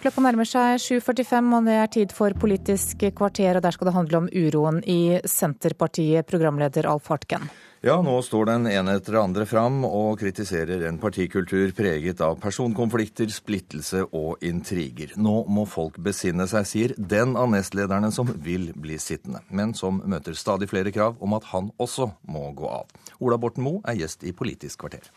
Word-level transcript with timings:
Klokka 0.00 0.22
nærmer 0.24 0.48
seg 0.48 0.78
7.45, 0.80 1.48
og 1.52 1.66
det 1.66 1.74
er 1.76 1.88
tid 1.92 2.12
for 2.16 2.32
Politisk 2.40 3.02
kvarter. 3.12 3.58
og 3.58 3.62
Der 3.62 3.74
skal 3.76 3.90
det 3.90 3.92
handle 3.92 4.16
om 4.22 4.28
uroen 4.32 4.78
i 4.88 5.20
Senterpartiet, 5.28 6.24
programleder 6.24 6.88
Alf 6.88 7.10
Hartken. 7.12 7.50
Ja, 7.84 7.98
nå 8.00 8.14
står 8.24 8.48
den 8.48 8.66
ene 8.70 8.94
etter 8.96 9.18
det 9.18 9.20
andre 9.20 9.44
fram 9.44 9.84
og 9.84 10.18
kritiserer 10.22 10.86
en 10.88 10.96
partikultur 11.00 11.74
preget 11.76 12.20
av 12.24 12.40
personkonflikter, 12.40 13.28
splittelse 13.28 14.06
og 14.16 14.40
intriger. 14.40 15.12
Nå 15.20 15.44
må 15.52 15.66
folk 15.68 16.00
besinne 16.00 16.48
seg, 16.48 16.64
sier 16.68 16.96
den 16.96 17.36
av 17.36 17.52
nestlederne 17.52 18.08
som 18.12 18.32
vil 18.40 18.70
bli 18.72 18.96
sittende, 18.96 19.44
men 19.52 19.76
som 19.76 20.00
møter 20.00 20.32
stadig 20.32 20.72
flere 20.72 20.96
krav 20.96 21.20
om 21.20 21.36
at 21.36 21.52
han 21.52 21.72
også 21.76 22.08
må 22.24 22.48
gå 22.56 22.72
av. 22.72 22.88
Ola 23.20 23.36
Borten 23.36 23.68
Moe 23.68 23.84
er 23.84 24.00
gjest 24.00 24.24
i 24.24 24.32
Politisk 24.32 24.80
kvarter. 24.80 25.12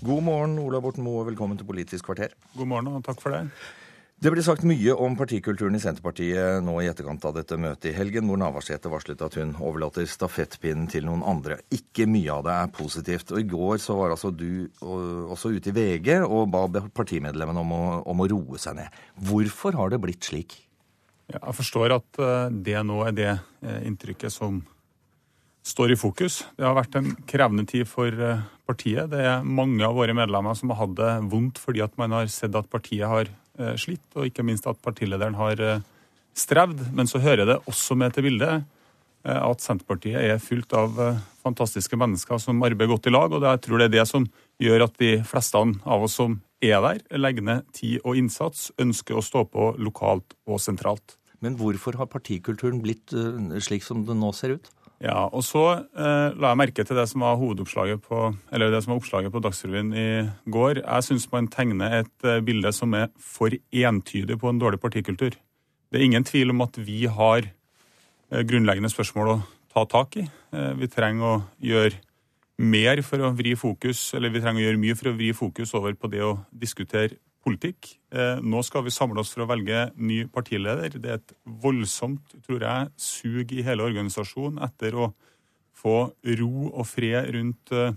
God 0.00 0.22
morgen, 0.24 0.56
Ola 0.58 0.78
Borten 0.80 1.04
Moe, 1.04 1.26
velkommen 1.28 1.58
til 1.60 1.66
Politisk 1.68 2.06
kvarter. 2.08 2.32
God 2.56 2.68
morgen 2.70 2.86
og 2.88 3.02
takk 3.04 3.18
for 3.20 3.34
det. 3.34 3.42
Det 4.20 4.30
ble 4.32 4.40
sagt 4.44 4.64
mye 4.68 4.94
om 4.96 5.12
partikulturen 5.16 5.76
i 5.76 5.80
Senterpartiet 5.80 6.64
nå 6.64 6.74
i 6.80 6.88
etterkant 6.88 7.24
av 7.28 7.34
dette 7.36 7.58
møtet 7.60 7.90
i 7.90 7.92
helgen, 7.96 8.26
hvor 8.28 8.40
Navarsete 8.40 8.88
varslet 8.92 9.20
at 9.24 9.36
hun 9.36 9.52
overlater 9.60 10.08
stafettpinnen 10.08 10.88
til 10.92 11.04
noen 11.08 11.24
andre. 11.24 11.58
Ikke 11.72 12.08
mye 12.08 12.32
av 12.32 12.46
det 12.48 12.56
er 12.56 12.72
positivt. 12.80 13.32
Og 13.32 13.42
I 13.42 13.48
går 13.52 13.80
så 13.84 13.96
var 13.98 14.16
altså 14.16 14.32
du 14.32 14.68
også 14.80 15.52
ute 15.52 15.72
i 15.72 15.76
VG 15.76 16.10
og 16.24 16.48
ba 16.52 16.66
partimedlemmene 16.96 17.64
om 17.64 17.76
om 18.00 18.24
å 18.24 18.28
roe 18.32 18.60
seg 18.60 18.80
ned. 18.80 19.00
Hvorfor 19.28 19.76
har 19.76 19.92
det 19.92 20.00
blitt 20.00 20.32
slik? 20.32 20.62
Jeg 21.30 21.56
forstår 21.60 21.98
at 22.00 22.20
eh, 22.24 22.48
det 22.50 22.80
nå 22.88 23.04
er 23.06 23.16
det 23.16 23.32
eh, 23.36 23.82
inntrykket 23.86 24.32
som 24.32 24.62
står 25.66 25.92
i 25.92 25.98
fokus. 25.98 26.40
Det 26.56 26.64
har 26.64 26.76
vært 26.76 26.96
en 26.98 27.12
krevende 27.28 27.66
tid 27.68 27.88
for 27.88 28.08
eh, 28.08 28.42
partiet. 28.68 29.10
Det 29.12 29.20
er 29.20 29.46
mange 29.46 29.84
av 29.86 29.96
våre 29.98 30.14
medlemmer 30.16 30.56
som 30.56 30.72
har 30.72 30.82
hatt 30.82 30.96
det 30.98 31.12
vondt 31.30 31.60
fordi 31.60 31.84
at 31.84 31.96
man 32.00 32.16
har 32.16 32.30
sett 32.32 32.56
at 32.56 32.70
partiet 32.72 33.08
har 33.08 33.28
eh, 33.28 33.76
slitt, 33.80 34.06
og 34.16 34.28
ikke 34.28 34.46
minst 34.46 34.68
at 34.70 34.80
partilederen 34.84 35.36
har 35.38 35.60
eh, 35.64 35.82
strevd. 36.36 36.86
Men 36.96 37.10
så 37.10 37.22
hører 37.22 37.46
det 37.48 37.62
også 37.70 37.98
med 37.98 38.16
til 38.16 38.30
bildet 38.30 38.68
at 39.20 39.60
Senterpartiet 39.60 40.16
er 40.16 40.38
fullt 40.40 40.72
av 40.72 40.94
fantastiske 41.44 41.92
mennesker 42.00 42.38
som 42.40 42.62
arbeider 42.64 42.88
godt 42.88 43.10
i 43.10 43.12
lag. 43.12 43.34
og 43.36 43.42
Jeg 43.44 43.60
tror 43.66 43.82
det 43.82 43.90
er 43.90 43.92
det 43.98 44.04
som 44.08 44.24
gjør 44.56 44.86
at 44.86 44.94
de 44.96 45.10
fleste 45.28 45.60
av 45.60 46.06
oss 46.06 46.14
som 46.16 46.38
er 46.64 46.80
der, 46.80 47.02
legger 47.20 47.44
ned 47.44 47.66
tid 47.76 47.98
og 48.00 48.16
innsats, 48.16 48.70
ønsker 48.80 49.18
å 49.20 49.24
stå 49.24 49.42
på 49.52 49.66
lokalt 49.76 50.32
og 50.48 50.62
sentralt. 50.64 51.18
Men 51.44 51.58
hvorfor 51.60 52.00
har 52.00 52.08
partikulturen 52.08 52.80
blitt 52.80 53.12
slik 53.60 53.84
som 53.84 54.06
den 54.08 54.24
nå 54.24 54.32
ser 54.32 54.56
ut? 54.56 54.72
Ja, 55.00 55.22
og 55.32 55.40
så 55.46 55.62
eh, 55.80 56.34
la 56.36 56.50
jeg 56.50 56.60
merke 56.60 56.84
til 56.84 56.98
det 56.98 57.06
som 57.08 57.22
var 57.24 57.38
hovedoppslaget 57.40 58.02
på, 58.04 58.34
eller 58.52 58.72
det 58.72 58.82
som 58.84 58.92
var 58.92 58.98
oppslaget 59.00 59.32
på 59.32 59.40
Dagsrevyen 59.40 59.94
i 59.96 60.08
går. 60.52 60.82
Jeg 60.82 61.06
syns 61.06 61.24
man 61.32 61.48
tegner 61.48 62.02
et 62.02 62.26
eh, 62.28 62.42
bilde 62.44 62.72
som 62.76 62.92
er 62.98 63.08
for 63.16 63.54
entydig 63.72 64.36
på 64.40 64.52
en 64.52 64.60
dårlig 64.60 64.80
partikultur. 64.82 65.38
Det 65.90 65.98
er 65.98 66.04
ingen 66.04 66.26
tvil 66.28 66.52
om 66.52 66.60
at 66.66 66.76
vi 66.84 67.06
har 67.08 67.48
eh, 67.48 68.44
grunnleggende 68.44 68.92
spørsmål 68.92 69.32
å 69.32 69.38
ta 69.72 69.86
tak 69.88 70.20
i. 70.20 70.26
Eh, 70.52 70.72
vi 70.76 70.90
trenger 70.92 71.30
å 71.30 71.40
gjøre 71.64 71.96
mer 72.60 73.00
for 73.00 73.24
å 73.24 73.32
vri 73.32 73.56
fokus, 73.56 74.10
eller 74.18 74.34
vi 74.34 74.44
trenger 74.44 74.60
å 74.60 74.68
gjøre 74.68 74.82
mye 74.84 75.00
for 75.00 75.08
å 75.08 75.16
vri 75.16 75.32
fokus 75.32 75.72
over 75.80 75.96
på 75.96 76.12
det 76.12 76.20
å 76.26 76.34
diskutere 76.52 77.16
politikk. 77.44 77.94
Eh, 78.12 78.38
nå 78.42 78.62
skal 78.66 78.84
vi 78.84 78.92
samle 78.94 79.22
oss 79.22 79.32
for 79.34 79.44
å 79.44 79.50
velge 79.50 79.88
ny 79.96 80.22
partileder. 80.32 80.96
Det 81.00 81.10
er 81.10 81.20
et 81.20 81.34
voldsomt, 81.62 82.34
tror 82.46 82.64
jeg, 82.66 82.90
sug 83.00 83.54
i 83.56 83.64
hele 83.66 83.86
organisasjonen 83.86 84.60
etter 84.66 84.96
å 84.96 85.10
få 85.80 85.98
ro 86.40 86.54
og 86.70 86.84
fred 86.88 87.30
rundt 87.36 87.72
eh, 87.72 87.94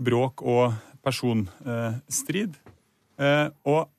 bråk 0.00 0.44
og 0.46 0.76
personstrid. 1.04 2.60
Eh, 3.20 3.48
og 3.68 3.90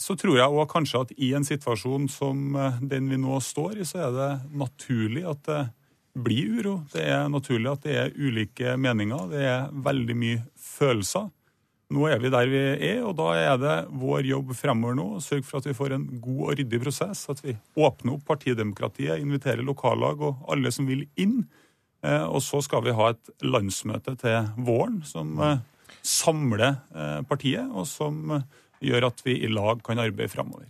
så 0.00 0.14
tror 0.20 0.38
jeg 0.38 0.52
òg 0.52 0.68
kanskje 0.70 1.02
at 1.06 1.14
i 1.16 1.32
en 1.34 1.46
situasjon 1.46 2.04
som 2.12 2.52
den 2.84 3.08
vi 3.08 3.16
nå 3.16 3.38
står 3.40 3.80
i, 3.80 3.86
så 3.88 4.04
er 4.04 4.10
det 4.12 4.32
naturlig 4.60 5.22
at 5.24 5.40
det 5.48 5.62
blir 6.16 6.58
uro. 6.60 6.74
Det 6.92 7.00
er 7.00 7.30
naturlig 7.32 7.70
at 7.70 7.86
det 7.86 7.96
er 7.96 8.12
ulike 8.16 8.76
meninger. 8.80 9.24
Det 9.32 9.42
er 9.48 9.72
veldig 9.72 10.16
mye 10.20 10.42
følelser. 10.60 11.30
Nå 11.94 12.08
er 12.10 12.18
vi 12.18 12.30
der 12.34 12.48
vi 12.50 12.60
er, 12.88 13.04
og 13.06 13.12
da 13.20 13.28
er 13.38 13.58
det 13.62 13.74
vår 13.94 14.26
jobb 14.26 14.50
fremover 14.58 14.96
nå 14.98 15.04
å 15.16 15.22
sørge 15.22 15.46
for 15.46 15.60
at 15.60 15.68
vi 15.68 15.74
får 15.76 15.94
en 15.94 16.06
god 16.18 16.40
og 16.48 16.56
ryddig 16.58 16.80
prosess. 16.82 17.22
At 17.30 17.44
vi 17.44 17.54
åpner 17.78 18.16
opp 18.16 18.24
partidemokratiet, 18.26 19.20
inviterer 19.22 19.62
lokallag 19.62 20.24
og 20.26 20.42
alle 20.50 20.72
som 20.74 20.88
vil 20.90 21.04
inn. 21.14 21.44
Eh, 22.02 22.24
og 22.26 22.42
så 22.42 22.58
skal 22.64 22.82
vi 22.88 22.94
ha 22.96 23.12
et 23.12 23.30
landsmøte 23.46 24.16
til 24.18 24.50
våren 24.66 24.98
som 25.06 25.30
eh, 25.38 25.62
samler 26.02 26.72
eh, 26.74 27.20
partiet, 27.30 27.70
og 27.70 27.86
som 27.86 28.34
gjør 28.82 29.06
at 29.08 29.22
vi 29.24 29.38
i 29.46 29.52
lag 29.52 29.78
kan 29.86 30.02
arbeide 30.02 30.32
fremover. 30.32 30.66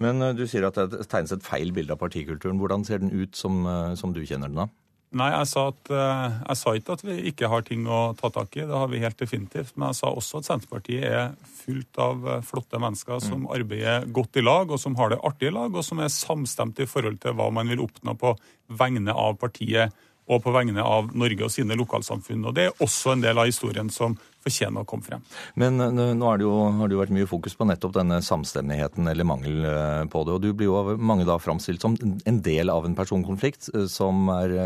Men 0.00 0.22
du 0.38 0.46
sier 0.48 0.68
at 0.70 0.78
det 0.78 1.02
tegnes 1.10 1.34
et 1.34 1.44
feil 1.44 1.74
bilde 1.74 1.92
av 1.92 2.00
partikulturen. 2.00 2.62
Hvordan 2.62 2.86
ser 2.86 3.02
den 3.02 3.10
ut 3.10 3.34
som, 3.36 3.66
som 3.98 4.14
du 4.14 4.22
kjenner 4.22 4.48
den 4.48 4.62
da? 4.62 4.70
Nei, 5.10 5.26
jeg 5.32 5.46
sa, 5.50 5.62
at, 5.72 5.90
eh, 5.90 6.34
jeg 6.46 6.58
sa, 6.60 6.72
ikke 6.78 6.94
at 6.94 7.00
vi 7.02 7.14
ikke 7.32 7.48
har 7.50 7.64
ting 7.66 7.86
å 7.90 8.12
ta 8.18 8.28
tak 8.30 8.54
i. 8.54 8.62
Det 8.62 8.76
har 8.78 8.90
vi 8.92 9.00
helt 9.02 9.18
definitivt. 9.18 9.72
Men 9.74 9.88
jeg 9.90 9.98
sa 9.98 10.12
også 10.14 10.38
at 10.38 10.46
Senterpartiet 10.46 11.02
er 11.08 11.32
fullt 11.42 11.98
av 11.98 12.28
eh, 12.28 12.44
flotte 12.46 12.78
mennesker 12.78 13.18
som 13.24 13.42
mm. 13.42 13.48
arbeider 13.56 14.06
godt 14.14 14.38
i 14.38 14.44
lag, 14.44 14.70
og 14.70 14.78
som 14.78 14.94
har 15.00 15.10
det 15.10 15.18
artig 15.26 15.50
i 15.50 15.56
lag, 15.56 15.74
og 15.74 15.86
som 15.86 15.98
er 15.98 16.14
samstemt 16.14 16.78
i 16.78 16.86
forhold 16.86 17.18
til 17.24 17.34
hva 17.34 17.48
man 17.50 17.72
vil 17.72 17.82
oppnå 17.82 18.14
på 18.20 18.36
vegne 18.78 19.10
av 19.10 19.34
partiet 19.42 19.98
og 20.30 20.44
på 20.44 20.54
vegne 20.54 20.84
av 20.86 21.10
Norge 21.18 21.48
og 21.48 21.50
sine 21.50 21.74
lokalsamfunn. 21.74 22.46
Og 22.46 22.54
Det 22.54 22.68
er 22.68 22.84
også 22.86 23.16
en 23.16 23.24
del 23.26 23.38
av 23.42 23.50
historien 23.50 23.90
som 23.90 24.14
fortjener 24.44 24.84
å 24.84 24.88
komme 24.88 25.06
frem. 25.06 25.24
Men 25.60 25.80
eh, 25.80 26.12
nå 26.16 26.34
det, 26.40 26.46
jo, 26.46 26.54
har 26.78 26.90
det 26.90 26.96
jo 26.96 27.00
vært 27.02 27.14
mye 27.16 27.28
fokus 27.30 27.56
på 27.58 27.66
nettopp 27.68 27.96
denne 27.98 28.20
samstemmigheten 28.24 29.10
eller 29.10 29.28
mangel 29.28 29.64
eh, 29.68 30.04
på 30.12 30.24
det. 30.26 30.36
Og 30.36 30.44
du 30.44 30.50
blir 30.52 30.70
jo 30.70 30.78
av 30.80 30.92
mange 30.96 31.26
da 31.28 31.38
framstilt 31.42 31.84
som 31.84 31.96
en 32.00 32.40
del 32.44 32.72
av 32.72 32.88
en 32.88 32.96
personkonflikt 32.98 33.72
eh, 33.74 33.88
som, 33.90 34.30
er, 34.34 34.56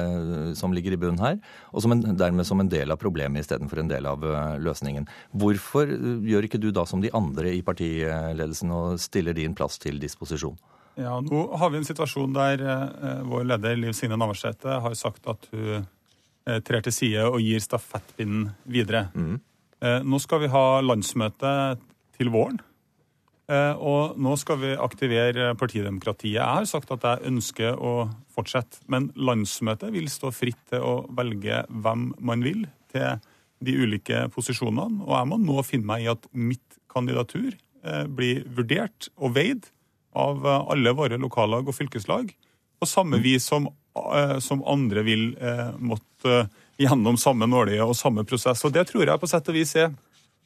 som 0.58 0.74
ligger 0.76 0.94
i 0.96 1.00
bunnen 1.00 1.22
her, 1.22 1.40
og 1.72 1.84
som 1.84 1.96
en, 1.96 2.04
dermed 2.18 2.46
som 2.48 2.62
en 2.62 2.70
del 2.70 2.94
av 2.94 3.00
problemet 3.02 3.44
istedenfor 3.44 3.82
en 3.82 3.90
del 3.90 4.06
av 4.10 4.22
løsningen. 4.62 5.08
Hvorfor 5.34 5.90
gjør 6.24 6.46
ikke 6.46 6.62
du 6.62 6.70
da 6.74 6.86
som 6.88 7.02
de 7.02 7.12
andre 7.14 7.54
i 7.54 7.64
partiledelsen 7.66 8.72
og 8.74 9.02
stiller 9.02 9.36
din 9.36 9.56
plass 9.58 9.80
til 9.82 9.98
disposisjon? 10.02 10.58
Ja, 10.94 11.20
Nå 11.20 11.56
har 11.58 11.70
vi 11.70 11.80
en 11.80 11.86
situasjon 11.86 12.34
der 12.36 12.62
eh, 12.62 13.22
vår 13.26 13.48
leder 13.50 13.78
Liv 13.78 13.96
Signe 13.98 14.18
Navarsete 14.18 14.78
har 14.84 14.94
sagt 14.98 15.26
at 15.30 15.48
hun 15.50 15.82
eh, 15.82 16.60
trer 16.62 16.84
til 16.86 16.94
side 16.94 17.24
og 17.26 17.40
gir 17.42 17.62
stafettpinnen 17.62 18.52
videre. 18.62 19.08
Mm. 19.14 19.40
Eh, 19.84 20.00
nå 20.00 20.20
skal 20.22 20.44
vi 20.44 20.52
ha 20.52 20.80
landsmøte 20.84 21.50
til 22.16 22.30
våren. 22.32 22.60
Eh, 23.52 23.76
og 23.76 24.16
nå 24.16 24.32
skal 24.40 24.60
vi 24.62 24.72
aktivere 24.80 25.50
partidemokratiet. 25.60 26.38
Jeg 26.38 26.60
har 26.60 26.68
sagt 26.68 26.94
at 26.94 27.04
jeg 27.04 27.28
ønsker 27.28 27.76
å 27.76 28.08
fortsette, 28.32 28.80
men 28.88 29.10
landsmøtet 29.12 29.92
vil 29.92 30.08
stå 30.08 30.32
fritt 30.32 30.62
til 30.72 30.84
å 30.84 30.94
velge 31.12 31.64
hvem 31.68 32.12
man 32.24 32.44
vil 32.46 32.64
til 32.94 33.20
de 33.64 33.76
ulike 33.76 34.24
posisjonene. 34.32 35.04
Og 35.04 35.12
jeg 35.18 35.30
må 35.30 35.40
nå 35.42 35.60
finne 35.66 35.90
meg 35.90 36.06
i 36.06 36.10
at 36.14 36.24
mitt 36.32 36.80
kandidatur 36.92 37.52
eh, 37.52 38.06
blir 38.08 38.46
vurdert 38.56 39.10
og 39.18 39.36
veid 39.36 39.68
av 40.16 40.46
alle 40.46 40.92
våre 40.96 41.18
lokallag 41.18 41.68
og 41.68 41.76
fylkeslag. 41.76 42.30
På 42.78 42.86
samme 42.86 43.18
vis 43.18 43.48
som, 43.50 43.66
som 44.38 44.60
andre 44.70 45.02
vil 45.02 45.24
måtte 45.82 46.44
gjennom 46.80 47.18
samme 47.20 47.46
nåløye 47.46 47.84
og 47.84 47.96
samme 47.98 48.24
prosess. 48.26 48.64
Og 48.64 48.72
Det 48.72 48.86
tror 48.88 49.06
jeg 49.06 49.20
på 49.20 49.30
sett 49.30 49.48
og 49.48 49.54
vis 49.54 49.74
er 49.76 49.92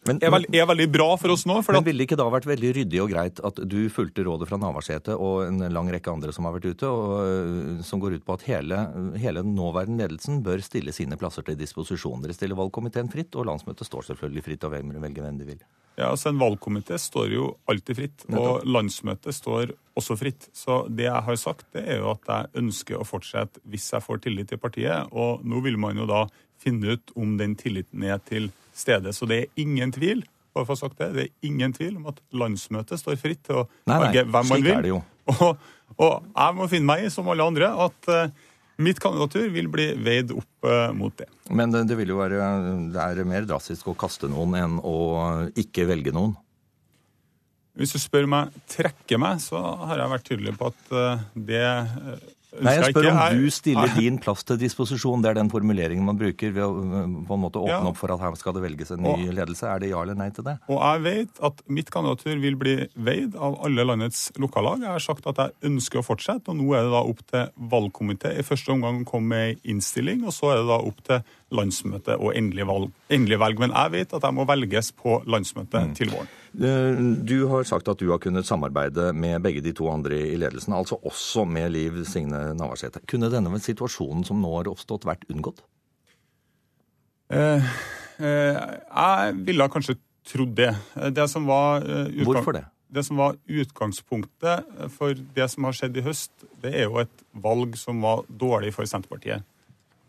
men, 0.07 0.21
er, 0.23 0.31
veld, 0.33 0.47
er, 0.55 0.67
veldig 0.71 0.87
bra 0.95 1.09
for 1.21 1.35
oss 1.35 1.43
nå. 1.49 1.59
men 1.67 1.85
Ville 1.85 2.03
det 2.03 2.07
ikke 2.09 2.19
da 2.21 2.29
vært 2.33 2.47
veldig 2.49 2.71
ryddig 2.77 3.01
og 3.03 3.11
greit 3.11 3.43
at 3.45 3.59
du 3.69 3.79
fulgte 3.93 4.25
rådet 4.27 4.49
fra 4.49 4.61
Navarsete 4.61 5.17
og 5.19 5.49
en 5.49 5.67
lang 5.75 5.91
rekke 5.93 6.13
andre 6.13 6.33
som 6.35 6.47
har 6.49 6.55
vært 6.57 6.71
ute, 6.71 6.89
og, 6.89 7.83
som 7.87 8.01
går 8.03 8.19
ut 8.19 8.27
på 8.29 8.39
at 8.39 8.47
hele, 8.49 8.79
hele 9.21 9.43
nåværende 9.45 10.07
ledelsen 10.07 10.41
bør 10.47 10.63
stille 10.65 10.95
sine 10.97 11.19
plasser 11.21 11.45
til 11.47 11.59
disposisjon? 11.59 12.23
Dere 12.25 12.37
stiller 12.37 12.59
valgkomiteen 12.59 13.11
fritt, 13.13 13.35
og 13.37 13.51
landsmøtet 13.51 13.91
står 13.91 14.13
selvfølgelig 14.13 14.47
fritt 14.47 14.65
til 14.65 14.71
å 14.71 14.77
velge 14.79 15.27
hvem 15.27 15.43
de 15.43 15.51
vil. 15.51 15.61
Ja, 15.99 16.13
altså 16.13 16.31
En 16.31 16.39
valgkomité 16.39 16.95
står 17.01 17.33
jo 17.35 17.47
alltid 17.67 17.99
fritt, 17.99 18.25
og 18.31 18.63
landsmøtet 18.69 19.35
står 19.35 19.73
også 19.99 20.15
fritt. 20.21 20.47
Så 20.55 20.85
det 20.95 21.09
jeg 21.09 21.25
har 21.27 21.39
sagt, 21.41 21.67
det 21.75 21.83
er 21.91 22.05
jo 22.05 22.13
at 22.13 22.29
jeg 22.31 22.63
ønsker 22.63 23.01
å 23.01 23.07
fortsette 23.07 23.59
hvis 23.67 23.89
jeg 23.91 24.05
får 24.05 24.23
tillit 24.23 24.53
til 24.53 24.63
partiet. 24.63 25.11
Og 25.11 25.43
nå 25.43 25.59
vil 25.65 25.79
man 25.81 25.99
jo 25.99 26.07
da 26.07 26.29
finne 26.63 26.97
ut 26.97 27.15
om 27.19 27.37
den 27.41 27.55
tilliten 27.59 28.05
er 28.07 28.21
til 28.27 28.51
stede. 28.77 29.13
Så 29.15 29.29
det 29.31 29.43
er 29.43 29.63
ingen 29.63 29.95
tvil 29.95 30.25
bare 30.59 30.67
for 30.67 30.75
å 30.75 30.81
sagt 30.81 30.99
det, 30.99 31.09
det 31.15 31.25
er 31.27 31.49
ingen 31.49 31.75
tvil 31.77 31.99
om 32.01 32.09
at 32.11 32.21
landsmøtet 32.35 33.01
står 33.01 33.19
fritt 33.21 33.45
til 33.47 33.63
å 33.63 33.67
velge 33.87 34.25
hvem 34.27 34.49
man 34.51 34.65
vil. 34.65 35.01
Og, 35.29 35.67
og, 36.01 36.29
jeg 36.33 36.57
må 36.57 36.69
finne 36.73 36.89
meg 36.89 37.05
i, 37.05 37.11
som 37.13 37.29
alle 37.31 37.47
andre, 37.47 37.73
at 37.87 38.13
uh, 38.13 38.47
Mitt 38.79 39.01
kandidatur 39.03 39.49
vil 39.51 39.67
bli 39.67 39.89
veid 40.07 40.31
opp 40.31 40.67
uh, 40.69 40.93
mot 40.95 41.15
det. 41.19 41.27
Men 41.51 41.73
det, 41.75 41.81
det, 41.91 41.97
vil 41.99 42.13
jo 42.13 42.21
være, 42.21 42.51
det 42.95 43.03
er 43.03 43.27
mer 43.27 43.49
drastisk 43.49 43.89
å 43.91 43.97
kaste 43.99 44.31
noen 44.31 44.55
enn 44.55 44.77
å 44.87 44.99
ikke 45.59 45.89
velge 45.89 46.13
noen? 46.15 46.37
Hvis 47.79 47.97
du 47.97 47.99
spør 47.99 48.29
meg 48.31 48.55
trekke 48.71 49.19
meg, 49.19 49.43
så 49.43 49.59
har 49.59 49.99
jeg 49.99 50.13
vært 50.15 50.29
tydelig 50.31 50.55
på 50.61 50.71
at 50.71 50.95
uh, 50.95 51.27
det 51.35 51.65
Nei, 52.57 52.73
jeg 52.79 52.95
spør 52.95 53.11
om 53.11 53.19
du 53.37 53.51
stiller 53.53 53.91
din 53.93 54.17
plass 54.23 54.47
til 54.49 54.57
disposisjon. 54.61 55.21
Det 55.21 55.31
er 55.31 55.37
den 55.37 55.51
formuleringen 55.53 56.07
man 56.07 56.17
bruker 56.17 56.55
ved 56.57 56.65
å 56.65 56.71
øh, 56.81 57.17
på 57.29 57.37
en 57.37 57.43
måte 57.43 57.61
åpne 57.61 57.75
ja. 57.75 57.81
opp 57.91 57.99
for 58.01 58.15
at 58.15 58.23
her 58.23 58.39
skal 58.41 58.57
det 58.57 58.63
velges 58.65 58.95
en 58.95 59.05
ny 59.05 59.29
ledelse. 59.37 59.67
Er 59.69 59.83
det 59.83 59.91
ja 59.91 60.01
eller 60.01 60.17
nei 60.17 60.31
til 60.33 60.47
det? 60.47 60.57
Og 60.73 60.81
jeg 60.81 61.03
vet 61.05 61.43
at 61.45 61.61
mitt 61.69 61.93
kandidatur 61.93 62.41
vil 62.41 62.57
bli 62.61 62.77
veid 62.97 63.37
av 63.37 63.59
alle 63.69 63.85
landets 63.85 64.31
lokallag. 64.41 64.81
Jeg 64.87 64.95
har 64.95 65.05
sagt 65.05 65.29
at 65.29 65.43
jeg 65.45 65.69
ønsker 65.69 66.01
å 66.01 66.07
fortsette, 66.07 66.49
og 66.49 66.57
nå 66.63 66.73
er 66.73 66.89
det 66.89 66.95
da 66.97 67.05
opp 67.13 67.21
til 67.29 67.69
valgkomité 67.77 68.33
i 68.41 68.47
første 68.47 68.73
omgang 68.73 69.05
å 69.05 69.11
komme 69.13 69.29
med 69.35 69.69
innstilling, 69.69 70.25
og 70.25 70.33
så 70.33 70.55
er 70.55 70.63
det 70.63 70.71
da 70.73 70.81
opp 70.89 71.05
til 71.05 71.37
landsmøtet 71.53 72.17
og 72.17 72.33
endelig 72.37 72.65
valg. 72.69 72.91
Endelig 73.13 73.43
valg. 73.45 73.61
Men 73.61 73.77
jeg 73.77 73.97
vet 73.99 74.17
at 74.17 74.25
jeg 74.25 74.37
må 74.41 74.49
velges 74.49 74.93
på 74.97 75.21
landsmøtet 75.29 75.93
mm. 75.93 75.97
til 76.01 76.17
våren. 76.17 76.33
Eh, 76.59 77.01
du 77.23 77.45
har 77.47 77.67
sagt 77.69 77.89
at 77.89 78.01
du 78.01 78.09
har 78.11 78.19
kunnet 78.23 78.47
samarbeide 78.47 79.13
med 79.15 79.43
begge 79.45 79.63
de 79.63 79.73
to 79.77 79.87
andre 79.93 80.17
i 80.33 80.39
ledelsen, 80.41 80.75
altså 80.75 80.99
også 81.07 81.45
med 81.47 81.71
Liv 81.73 82.01
Signe 82.09 82.49
Navarsete. 82.59 83.05
Kunne 83.07 83.31
denne 83.31 83.61
situasjonen 83.63 84.25
som 84.27 84.41
nå 84.43 84.51
har 84.57 84.71
oppstått, 84.71 85.07
vært 85.07 85.29
unngått? 85.31 85.63
Eh, 87.31 87.69
eh, 88.19 88.59
jeg 88.59 89.37
ville 89.47 89.69
kanskje 89.71 89.99
trodd 90.29 90.57
det. 90.59 90.73
Det 91.15 91.29
som 91.31 91.47
var 91.49 91.85
eh, 91.87 92.25
Hvorfor 92.27 92.57
det? 92.57 92.65
Det 92.89 93.05
som 93.05 93.21
var 93.21 93.37
utgangspunktet 93.45 94.69
for 94.95 95.13
det 95.13 95.47
som 95.53 95.67
har 95.69 95.77
skjedd 95.77 95.99
i 96.01 96.05
høst, 96.07 96.33
det 96.63 96.73
er 96.73 96.89
jo 96.89 97.03
et 97.03 97.25
valg 97.37 97.77
som 97.77 98.01
var 98.01 98.25
dårlig 98.29 98.73
for 98.73 98.89
Senterpartiet. 98.89 99.45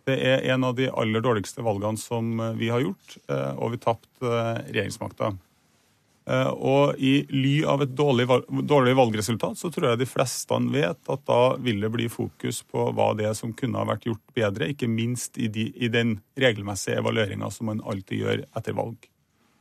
Det 0.07 0.15
er 0.15 0.45
en 0.53 0.63
av 0.63 0.77
de 0.77 0.87
aller 0.87 1.21
dårligste 1.21 1.61
valgene 1.61 1.99
som 1.99 2.31
vi 2.57 2.71
har 2.71 2.81
gjort, 2.81 3.17
eh, 3.27 3.51
og 3.59 3.75
vi 3.75 3.81
tapte 3.83 4.31
regjeringsmakta. 4.71 5.33
Eh, 6.29 6.49
og 6.49 6.99
i 7.01 7.23
ly 7.31 7.53
av 7.65 7.81
et 7.83 7.93
dårlig, 7.95 8.27
dårlig, 8.67 8.95
valgresultat, 8.97 9.57
så 9.57 9.71
tror 9.73 9.91
jeg 9.91 10.01
de 10.01 10.09
fleste 10.09 10.59
vet 10.73 11.13
at 11.13 11.23
da 11.25 11.39
vil 11.63 11.79
det 11.81 11.91
bli 11.93 12.09
fokus 12.11 12.61
på 12.69 12.89
hva 12.93 13.11
det 13.17 13.29
er 13.29 13.37
som 13.37 13.55
kunne 13.57 13.79
ha 13.79 13.87
vært 13.89 14.05
gjort 14.09 14.35
bedre, 14.37 14.69
ikke 14.69 14.89
minst 14.91 15.39
i, 15.41 15.47
de, 15.49 15.69
i 15.73 15.89
den 15.89 16.19
regelmessige 16.39 16.99
evalueringa 17.01 17.49
som 17.53 17.71
man 17.71 17.81
alltid 17.81 18.25
gjør 18.25 18.43
etter 18.45 18.77
valg. 18.77 19.09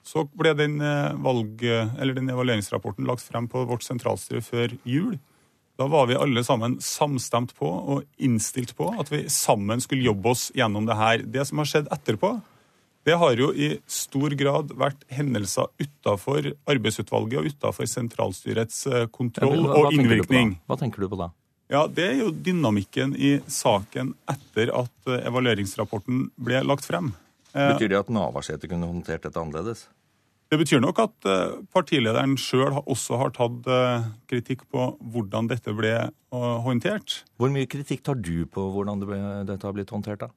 Så 0.05 0.25
ble 0.37 0.55
den, 0.57 0.81
eh, 0.81 1.17
valg, 1.25 1.57
den 1.61 2.31
evalueringsrapporten 2.35 3.09
lagt 3.09 3.25
frem 3.25 3.49
på 3.49 3.65
vårt 3.69 3.87
sentralstyre 3.87 4.45
før 4.45 4.77
jul. 4.89 5.19
Da 5.79 5.87
var 5.87 6.09
vi 6.11 6.19
alle 6.19 6.43
sammen 6.43 6.81
samstemt 6.83 7.53
på 7.55 7.69
og 7.71 8.07
innstilt 8.19 8.75
på 8.77 8.91
at 8.99 9.13
vi 9.13 9.29
sammen 9.31 9.79
skulle 9.81 10.09
jobbe 10.09 10.33
oss 10.33 10.49
gjennom 10.57 10.89
det 10.89 10.97
her. 10.99 11.23
Det 11.23 11.45
som 11.47 11.61
har 11.63 11.69
skjedd 11.71 11.93
etterpå, 11.95 12.33
det 13.09 13.17
har 13.17 13.41
jo 13.41 13.49
i 13.57 13.71
stor 13.89 14.35
grad 14.37 14.73
vært 14.77 15.05
hendelser 15.13 15.71
utafor 15.81 16.51
arbeidsutvalget 16.69 17.41
og 17.41 17.47
utafor 17.55 17.89
sentralstyrets 17.89 18.83
eh, 18.91 19.07
kontroll 19.13 19.65
og 19.65 19.95
innvirkning. 19.97 20.59
Hva 20.69 20.77
tenker 20.81 21.05
du 21.05 21.09
på 21.09 21.21
da? 21.21 21.31
Ja, 21.73 21.87
Det 21.89 22.05
er 22.05 22.19
jo 22.21 22.33
dynamikken 22.33 23.15
i 23.17 23.39
saken 23.49 24.13
etter 24.29 24.73
at 24.77 25.09
eh, 25.09 25.23
evalueringsrapporten 25.31 26.27
ble 26.37 26.61
lagt 26.67 26.89
frem. 26.89 27.15
Eh, 27.55 27.71
betyr 27.73 27.95
det 27.95 28.03
at 28.03 28.11
Navarsete 28.13 28.69
kunne 28.69 28.91
håndtert 28.91 29.25
dette 29.25 29.41
annerledes? 29.41 29.87
Det 30.49 30.57
betyr 30.61 30.81
nok 30.81 31.01
at 31.03 31.27
partilederen 31.77 32.39
sjøl 32.41 32.79
også 32.81 33.19
har 33.21 33.35
tatt 33.37 33.67
kritikk 34.33 34.63
på 34.73 34.87
hvordan 35.13 35.51
dette 35.51 35.75
ble 35.77 35.91
håndtert. 36.33 37.19
Hvor 37.37 37.53
mye 37.53 37.69
kritikk 37.69 38.01
tar 38.07 38.17
du 38.17 38.47
på 38.49 38.65
hvordan 38.73 39.05
dette 39.45 39.61
har 39.61 39.77
blitt 39.77 39.93
håndtert? 39.93 40.25
da? 40.25 40.31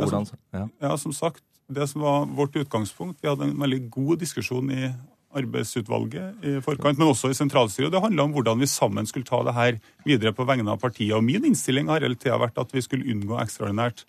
Hvordan, 0.00 0.24
ja, 0.24 0.62
som, 0.64 0.70
ja, 0.80 0.94
som 0.96 1.12
sagt, 1.12 1.44
det 1.68 1.88
som 1.90 2.04
var 2.04 2.26
vårt 2.26 2.56
utgangspunkt. 2.56 3.20
Vi 3.22 3.28
hadde 3.28 3.48
en 3.48 3.60
veldig 3.60 3.82
god 3.92 4.20
diskusjon 4.20 4.70
i 4.72 4.88
arbeidsutvalget 5.34 6.44
i 6.46 6.58
forkant, 6.62 6.98
men 6.98 7.10
også 7.10 7.30
i 7.32 7.36
sentralstyret. 7.36 7.92
Det 7.92 8.02
handla 8.02 8.26
om 8.26 8.34
hvordan 8.36 8.60
vi 8.60 8.70
sammen 8.70 9.06
skulle 9.08 9.26
ta 9.26 9.42
det 9.46 9.54
her 9.56 9.78
videre 10.06 10.34
på 10.34 10.46
vegne 10.46 10.70
av 10.70 10.82
partiet. 10.82 11.14
Og 11.16 11.24
min 11.26 11.44
innstilling 11.48 11.90
har 11.90 12.04
hele 12.04 12.18
tida 12.18 12.38
vært 12.40 12.60
at 12.60 12.74
vi 12.74 12.82
skulle 12.84 13.08
unngå 13.10 13.38
ekstraordinært 13.42 14.04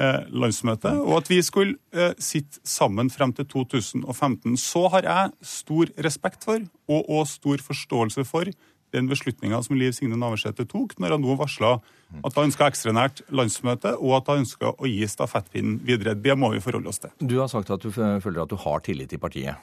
eh, 0.00 0.22
landsmøte, 0.32 0.94
og 1.02 1.18
at 1.20 1.30
vi 1.32 1.40
skulle 1.44 1.76
eh, 1.92 2.14
sitte 2.22 2.62
sammen 2.64 3.12
frem 3.12 3.34
til 3.36 3.48
2015. 3.52 4.56
Så 4.60 4.86
har 4.94 5.08
jeg 5.08 5.34
stor 5.44 5.92
respekt 6.08 6.46
for, 6.48 6.64
og, 6.88 7.02
og 7.04 7.28
stor 7.28 7.64
forståelse 7.68 8.24
for, 8.28 8.52
den 8.92 9.08
beslutninga 9.10 9.62
som 9.64 9.76
Liv 9.78 9.94
Signe 9.96 10.18
Navarsete 10.20 10.66
tok 10.68 10.94
når 11.00 11.16
han 11.16 11.24
nå 11.24 11.36
varsla 11.40 11.78
at 12.20 12.36
han 12.36 12.50
ønska 12.50 12.68
ekstraordinært 12.68 13.22
landsmøte, 13.32 13.94
og 13.96 14.18
at 14.18 14.28
han 14.28 14.42
ønska 14.42 14.74
å 14.76 14.88
gi 14.88 15.06
stafettpinnen 15.08 15.78
videre. 15.86 16.12
Det 16.12 16.36
må 16.36 16.52
vi 16.52 16.60
forholde 16.60 16.92
oss 16.92 17.00
til. 17.00 17.12
Du 17.18 17.38
har 17.40 17.48
sagt 17.48 17.72
at 17.72 17.80
du 17.80 17.88
føler 17.94 18.42
at 18.44 18.52
du 18.52 18.58
har 18.60 18.84
tillit 18.84 19.08
til 19.12 19.22
partiet. 19.22 19.56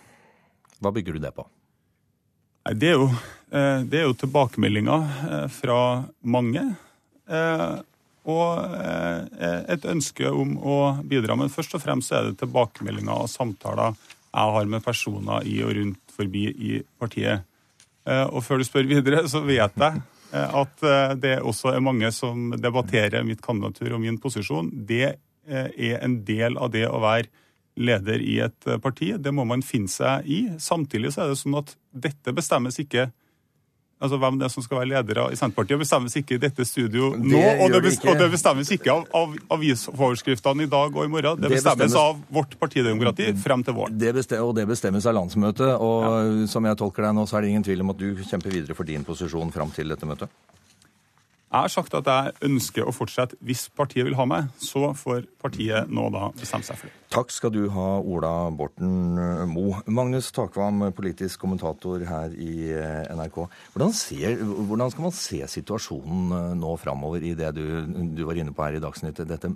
Hva 0.80 0.94
bygger 0.96 1.18
du 1.18 1.22
det 1.22 1.34
på? 1.36 1.46
Det 2.70 2.90
er 2.92 2.98
jo, 2.98 3.10
eh, 3.52 3.86
det 3.86 4.02
er 4.02 4.08
jo 4.08 4.18
tilbakemeldinger 4.18 5.06
eh, 5.30 5.48
fra 5.54 5.80
mange. 6.22 6.66
Eh, 7.30 7.72
og 8.30 8.60
et 9.74 9.86
ønske 9.90 10.30
om 10.30 10.52
å 10.62 10.76
bidra. 11.08 11.34
Men 11.40 11.50
først 11.50 11.74
og 11.74 11.82
fremst 11.82 12.12
er 12.14 12.28
det 12.28 12.42
tilbakemeldinger 12.44 13.24
og 13.24 13.32
samtaler 13.32 13.96
jeg 14.30 14.54
har 14.54 14.68
med 14.70 14.84
personer 14.86 15.48
i 15.50 15.56
og 15.66 15.74
rundt 15.74 16.14
forbi 16.14 16.44
i 16.52 16.76
partiet. 17.02 17.48
Eh, 18.08 18.26
og 18.28 18.44
før 18.46 18.62
du 18.62 18.68
spør 18.68 18.88
videre, 18.90 19.26
så 19.32 19.42
vet 19.46 19.76
jeg 19.80 20.02
eh, 20.34 20.56
at 20.62 20.86
eh, 20.86 21.16
det 21.20 21.36
også 21.42 21.74
er 21.74 21.84
mange 21.86 22.12
som 22.16 22.54
debatterer 22.58 23.26
mitt 23.28 23.44
kandidatur 23.46 23.98
og 23.98 24.04
min 24.06 24.20
posisjon. 24.22 24.72
Det 24.74 25.18
er 25.50 25.96
en 26.04 26.20
del 26.28 26.60
av 26.62 26.70
det 26.76 26.84
å 26.86 27.00
være 27.02 27.30
leder 27.80 28.22
i 28.22 28.36
et 28.44 28.68
parti. 28.84 29.16
Det 29.18 29.32
må 29.34 29.48
man 29.50 29.64
finne 29.66 29.90
seg 29.90 30.28
i. 30.30 30.44
Samtidig 30.62 31.14
så 31.16 31.24
er 31.24 31.32
det 31.32 31.40
sånn 31.40 31.58
at 31.58 31.72
dette 31.90 32.34
bestemmes 32.38 32.78
ikke 32.84 33.08
altså 34.00 34.20
hvem 34.22 34.40
det 34.40 34.48
er 34.48 34.54
som 34.54 34.64
skal 34.64 34.82
være 34.82 34.90
ledere 34.94 35.26
i 35.34 35.38
Senterpartiet, 35.40 35.80
bestemmes 35.82 36.16
ikke 36.20 36.38
i 36.38 36.42
dette 36.42 36.66
studio 36.68 37.12
nå. 37.18 37.42
Og 37.64 37.74
det, 37.74 37.82
bestemmes, 37.86 38.14
og 38.14 38.22
det, 38.22 38.30
bestemmes 38.34 38.72
ikke 38.76 38.94
av, 38.94 39.08
av 39.20 39.34
avisoverskriftene 39.58 40.68
i 40.68 40.72
dag 40.72 40.96
og 40.96 41.04
i 41.04 41.12
morgen. 41.12 41.42
Det, 41.42 41.50
det 41.50 41.60
bestemmes, 41.60 41.98
av 42.00 42.22
vårt 42.34 42.56
partidemokrati 42.62 43.32
frem 43.44 43.66
til 43.68 43.76
våren. 43.78 43.98
Det 44.00 44.14
bestemmes, 44.16 44.46
og 44.48 44.56
det 44.58 44.68
bestemmes 44.70 45.10
av 45.10 45.18
landsmøtet. 45.20 45.74
Og 45.76 46.06
ja. 46.06 46.48
som 46.52 46.70
jeg 46.70 46.80
tolker 46.80 47.10
deg 47.10 47.18
nå, 47.18 47.28
så 47.30 47.40
er 47.40 47.46
det 47.46 47.52
ingen 47.56 47.68
tvil 47.68 47.84
om 47.86 47.94
at 47.96 48.00
du 48.00 48.24
kjemper 48.24 48.56
videre 48.56 48.78
for 48.78 48.88
din 48.88 49.06
posisjon 49.08 49.52
frem 49.56 49.76
til 49.76 49.92
dette 49.92 50.08
møtet? 50.08 50.32
Jeg 51.50 51.66
har 51.66 51.72
sagt 51.74 51.96
at 51.98 52.06
jeg 52.06 52.34
ønsker 52.46 52.86
å 52.86 52.92
fortsette 52.94 53.38
hvis 53.42 53.64
partiet 53.74 54.06
vil 54.06 54.14
ha 54.20 54.26
meg. 54.30 54.52
Så 54.62 54.92
får 54.94 55.24
partiet 55.42 55.90
nå 55.90 56.04
da 56.14 56.28
bestemme 56.38 56.66
seg 56.68 56.78
for 56.78 56.86
det. 56.86 56.98
Takk 57.10 57.34
skal 57.34 57.54
du 57.56 57.64
ha, 57.74 57.88
Ola 58.06 58.34
Borten 58.54 59.18
Mo. 59.50 59.64
Moe. 59.70 59.80
Magnus 59.90 60.30
Takvam, 60.36 60.84
politisk 60.94 61.42
kommentator 61.42 62.04
her 62.06 62.36
i 62.38 62.70
eh, 62.70 63.10
NRK. 63.18 63.40
Hvordan, 63.74 63.96
ser, 63.98 64.38
hvordan 64.46 64.94
skal 64.94 65.08
man 65.08 65.16
se 65.18 65.40
situasjonen 65.56 66.36
eh, 66.38 66.52
nå 66.62 66.76
framover 66.78 67.26
i 67.26 67.34
det 67.38 67.50
du, 67.58 67.64
du, 68.14 68.22
var 68.30 68.38
inne 68.38 68.54
på 68.54 68.68
her 68.68 68.78
i 68.78 68.84
Dagsnytt? 68.84 69.24
Dette 69.26 69.50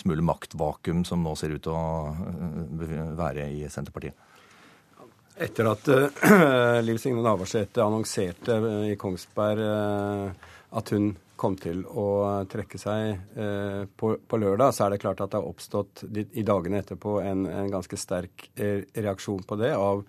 smule 0.00 0.24
maktvakuum 0.24 1.04
som 1.04 1.20
nå 1.20 1.36
ser 1.36 1.52
ut 1.52 1.66
til 1.68 1.76
å 1.76 3.12
være 3.20 3.50
i 3.52 3.68
Senterpartiet? 3.68 4.16
Etter 5.44 5.66
at 5.66 5.88
uh, 5.90 6.80
Liv 6.86 6.96
Signe 7.02 7.20
Navarsete 7.24 7.82
annonserte 7.82 8.56
i 8.86 8.96
Kongsberg 8.96 9.64
uh, 9.66 10.52
at 10.74 10.90
hun 10.94 11.14
kom 11.36 11.56
til 11.58 11.82
å 11.86 12.06
trekke 12.50 12.78
seg 12.78 13.38
eh, 13.38 13.82
på, 13.98 14.14
på, 14.26 14.38
lørdag, 14.38 14.74
så 14.74 14.86
er 14.86 14.94
det 14.94 15.02
klart 15.02 15.22
at 15.22 15.32
det 15.32 15.40
har 15.40 15.50
oppstått 15.50 16.04
i 16.14 16.44
dagene 16.46 16.80
etterpå 16.82 17.18
en, 17.24 17.44
en 17.50 17.72
ganske 17.72 17.98
sterk 17.98 18.48
eh, 18.54 18.86
reaksjon 18.94 19.42
på 19.46 19.58
det 19.60 19.72
av 19.74 20.04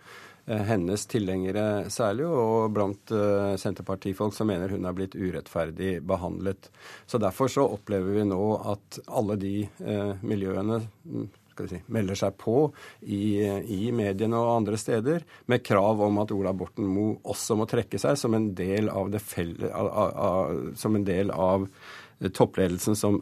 eh, 0.45 0.63
hennes 0.69 1.07
tilhengere 1.09 1.89
særlig, 1.93 2.27
og 2.29 2.69
blant 2.75 3.13
eh, 3.15 3.55
Senterpartifolk 3.61 4.37
som 4.37 4.51
mener 4.51 4.73
hun 4.73 4.85
er 4.85 4.97
blitt 4.97 5.17
urettferdig 5.17 5.97
behandlet. 6.05 6.69
Så 7.09 7.21
Derfor 7.21 7.51
så 7.51 7.65
opplever 7.77 8.19
vi 8.19 8.27
nå 8.29 8.43
at 8.75 9.01
alle 9.07 9.39
de 9.41 9.55
eh, 9.65 10.13
miljøene 10.21 10.83
si, 11.69 11.81
melder 11.93 12.19
seg 12.19 12.37
på 12.41 12.69
i, 13.01 13.41
i, 13.43 13.81
mediene 13.95 14.39
og 14.39 14.53
andre 14.59 14.79
steder 14.79 15.25
med 15.51 15.63
krav 15.65 16.01
om 16.05 16.21
at 16.23 16.33
Ola 16.35 16.53
Borten 16.57 16.87
Moe 16.89 17.19
også 17.23 17.57
må 17.59 17.67
trekke 17.69 17.99
seg 18.01 18.17
som 18.19 18.35
en 18.37 18.51
del 18.57 18.89
av, 18.91 19.13
felle, 19.23 19.69
av, 19.71 19.91
a, 19.91 20.07
a, 20.09 20.73
som 20.79 20.97
en 20.97 21.07
del 21.07 21.31
av 21.31 21.67
toppledelsen 22.15 22.95
som 22.95 23.17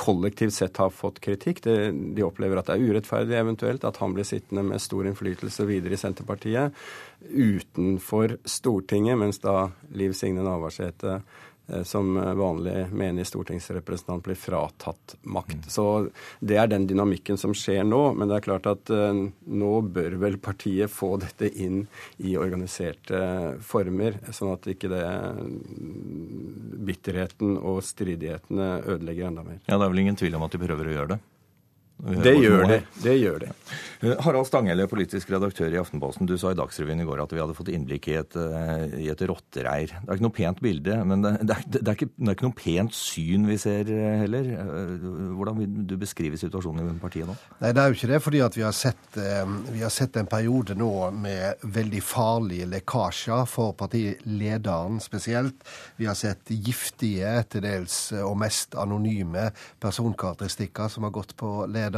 kollektivt 0.00 0.54
sett 0.56 0.78
har 0.80 0.92
fått 0.94 1.20
kritikk. 1.20 1.60
Det, 1.66 1.76
de 2.16 2.24
opplever 2.24 2.56
at 2.56 2.70
det 2.70 2.78
er 2.78 2.86
urettferdig 2.88 3.36
eventuelt 3.36 3.84
at 3.84 4.00
han 4.00 4.14
blir 4.16 4.24
sittende 4.24 4.64
med 4.64 4.80
stor 4.80 5.04
innflytelse 5.10 5.66
videre 5.68 5.96
i 5.96 6.00
Senterpartiet 6.00 6.72
utenfor 7.28 8.38
Stortinget, 8.48 9.20
mens 9.20 9.42
da 9.44 9.68
Liv 9.92 10.16
Signe 10.16 10.44
Navarsete 10.44 11.18
Eh, 11.18 11.20
som 11.88 12.14
vanlig 12.38 12.90
menig 12.92 13.24
stortingsrepresentant 13.28 14.24
blir 14.24 14.36
fratatt 14.36 15.16
makt. 15.22 15.64
Mm. 15.64 15.70
Så 15.72 15.86
Det 16.40 16.58
er 16.60 16.68
den 16.68 16.86
dynamikken 16.86 17.38
som 17.40 17.54
skjer 17.56 17.84
nå. 17.88 18.02
Men 18.14 18.28
det 18.28 18.36
er 18.36 18.46
klart 18.46 18.68
at 18.68 18.92
uh, 18.92 19.12
nå 19.44 19.72
bør 19.94 20.18
vel 20.20 20.38
partiet 20.42 20.92
få 20.92 21.14
dette 21.22 21.48
inn 21.48 21.86
i 22.18 22.36
organiserte 22.40 23.20
former, 23.64 24.18
sånn 24.30 24.54
at 24.54 24.68
ikke 24.70 24.92
det 24.92 25.04
bitterheten 26.84 27.56
og 27.58 27.80
stridighetene 27.86 28.70
ødelegger 28.84 29.30
enda 29.30 29.46
mer. 29.46 29.62
Ja, 29.64 29.78
Det 29.78 29.86
er 29.86 29.94
vel 29.94 30.04
ingen 30.04 30.20
tvil 30.20 30.36
om 30.36 30.44
at 30.46 30.54
de 30.54 30.62
prøver 30.66 30.90
å 30.90 30.98
gjøre 30.98 31.14
det? 31.14 31.22
Det 32.04 32.36
gjør 32.36 32.66
det. 32.68 32.80
det 33.02 33.16
gjør 33.16 33.38
det. 33.46 33.52
Eh, 34.04 34.18
Harald 34.24 34.48
Stanghelle, 34.48 34.86
politisk 34.90 35.30
redaktør 35.32 35.72
i 35.72 35.78
Aftenposten. 35.80 36.28
Du 36.28 36.36
sa 36.40 36.52
i 36.52 36.58
Dagsrevyen 36.58 37.00
i 37.00 37.06
går 37.08 37.22
at 37.24 37.32
vi 37.32 37.40
hadde 37.40 37.56
fått 37.56 37.70
innblikk 37.72 38.10
i 38.12 38.18
et, 38.20 38.36
eh, 38.36 38.96
i 39.06 39.08
et 39.12 39.22
rottereir. 39.24 39.94
Det 39.94 40.10
er 40.10 40.18
ikke 40.18 40.26
noe 40.26 40.36
pent 40.36 40.60
bilde, 40.64 40.98
men 41.08 41.24
det, 41.24 41.32
det, 41.40 41.56
er, 41.56 41.64
det, 41.70 41.82
er 41.86 41.96
ikke, 41.96 42.10
det, 42.12 42.26
er, 42.28 42.36
ikke, 42.36 42.48
noe 42.48 42.58
pent 42.58 42.96
syn 42.98 43.46
vi 43.48 43.56
ser 43.60 43.88
eh, 43.88 44.18
heller. 44.24 44.50
Hvordan 45.38 45.60
vil 45.62 45.78
du 45.88 45.96
beskrive 46.00 46.40
situasjonen 46.40 46.92
i 46.92 47.00
partiet 47.00 47.30
nå? 47.30 47.36
Nei, 47.62 47.72
Det 47.72 47.82
er 47.82 47.88
jo 47.88 47.98
ikke 47.98 48.12
det, 48.12 48.20
fordi 48.26 48.42
vi 48.58 48.66
har, 48.66 48.76
sett, 48.76 49.18
vi 49.72 49.80
har 49.80 49.94
sett 49.94 50.20
en 50.20 50.28
periode 50.28 50.76
nå 50.76 50.92
med 51.16 51.64
veldig 51.64 52.02
farlige 52.04 52.68
lekkasjer 52.74 53.48
for 53.48 53.72
partilederen 53.78 55.00
spesielt. 55.00 55.64
Vi 55.96 56.10
har 56.10 56.18
sett 56.18 56.52
giftige, 56.52 57.32
til 57.48 57.64
dels 57.64 57.96
og 58.20 58.36
mest 58.40 58.76
anonyme 58.78 59.48
personkarakteristikker 59.80 60.90
som 60.92 61.06
har 61.06 61.14
gått 61.14 61.36
på 61.40 61.56
lederen. 61.64 61.93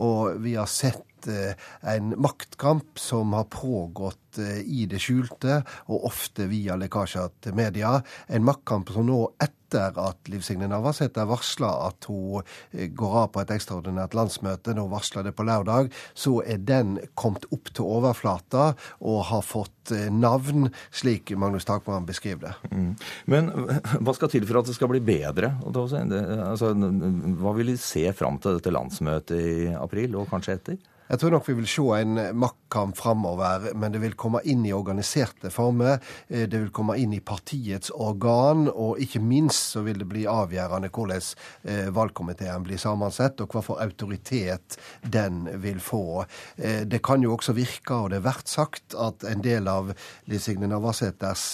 Og 0.00 0.40
vi 0.42 0.54
har 0.58 0.66
sett 0.70 1.04
en 1.26 2.14
maktkamp 2.20 2.98
som 2.98 3.32
har 3.32 3.44
pågått 3.44 4.38
eh, 4.38 4.60
i 4.60 4.86
det 4.90 5.00
skjulte, 5.02 5.62
og 5.88 6.08
ofte 6.10 6.48
via 6.50 6.76
lekkasjer 6.78 7.30
til 7.44 7.56
media. 7.58 7.98
En 8.28 8.46
maktkamp 8.46 8.92
som 8.94 9.08
nå, 9.08 9.20
etter 9.42 9.98
at 10.00 10.30
Liv 10.32 10.40
Signe 10.46 10.68
Navarsete 10.70 11.26
varsla 11.28 11.70
at 11.88 12.08
hun 12.08 12.42
eh, 12.72 12.88
går 12.88 13.16
av 13.22 13.32
på 13.34 13.42
et 13.42 13.54
ekstraordinært 13.56 14.16
landsmøte, 14.18 14.74
nå 14.76 14.86
varsla 14.92 15.24
det 15.26 15.34
på 15.36 15.46
lørdag, 15.48 15.92
så 16.14 16.38
er 16.44 16.62
den 16.62 16.96
kommet 17.18 17.48
opp 17.54 17.72
til 17.72 17.88
overflata 17.98 18.72
og 19.00 19.24
har 19.32 19.44
fått 19.44 19.74
navn, 20.12 20.66
slik 20.92 21.30
Magnus 21.40 21.64
Takman 21.64 22.04
beskriver 22.04 22.50
det. 22.50 22.70
Mm. 22.76 22.90
Men 23.32 23.48
hva 24.04 24.12
skal 24.16 24.28
til 24.32 24.44
for 24.48 24.60
at 24.60 24.68
det 24.68 24.76
skal 24.76 24.90
bli 24.92 25.00
bedre? 25.00 25.54
Altså, 25.64 26.74
hva 26.76 27.54
vil 27.56 27.72
de 27.72 27.78
se 27.80 28.04
fram 28.16 28.36
til 28.42 28.58
dette 28.58 28.74
landsmøtet 28.74 29.40
i 29.40 29.72
april, 29.72 30.18
og 30.20 30.28
kanskje 30.28 30.58
etter? 30.58 30.78
Jeg 31.08 31.22
tror 31.22 31.32
nok 31.32 31.46
vi 31.48 31.54
vil 31.56 31.68
se 31.70 31.84
en 31.96 32.18
maktkamp 32.36 32.96
framover, 32.98 33.70
men 33.80 33.94
det 33.94 34.02
vil 34.02 34.16
komme 34.20 34.42
inn 34.44 34.66
i 34.68 34.74
organiserte 34.76 35.48
former. 35.48 36.02
Eh, 36.28 36.44
det 36.44 36.58
vil 36.60 36.72
komme 36.74 36.98
inn 37.00 37.14
i 37.16 37.22
partiets 37.24 37.88
organ, 37.94 38.66
og 38.68 39.00
ikke 39.00 39.22
minst 39.24 39.72
så 39.72 39.80
vil 39.86 40.02
det 40.02 40.08
bli 40.10 40.26
avgjørende 40.28 40.90
hvordan 40.92 41.24
eh, 41.64 41.88
valgkomiteen 41.96 42.66
blir 42.66 42.80
sammensatt, 42.82 43.40
og 43.40 43.56
hva 43.56 43.62
for 43.64 43.80
autoritet 43.80 44.76
den 45.00 45.46
vil 45.62 45.80
få. 45.80 46.26
Eh, 46.58 46.84
det 46.84 47.00
kan 47.00 47.24
jo 47.24 47.32
også 47.38 47.56
virke, 47.56 47.96
og 47.96 48.12
det 48.12 48.20
er 48.20 48.28
vært 48.28 48.52
sagt, 48.52 48.92
at 48.92 49.24
en 49.24 49.40
del 49.44 49.72
av 49.72 49.94
Liv 50.28 50.44
Signe 50.44 50.68
Navarsetes 50.68 51.46